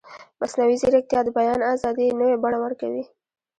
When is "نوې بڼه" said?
2.19-2.57